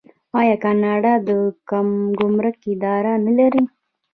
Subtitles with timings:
[0.39, 1.29] آیا کاناډا د
[2.19, 3.63] ګمرک اداره نلري؟